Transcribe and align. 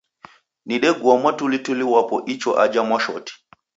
Nidegua 0.67 1.13
mwatulituli 1.21 1.85
wapo 1.93 2.15
icho 2.33 2.49
aje 2.63 2.79
Mwashoti. 2.87 3.33